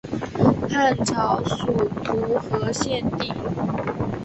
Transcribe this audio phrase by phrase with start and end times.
[0.67, 1.67] 汉朝属
[2.03, 3.31] 徒河县地。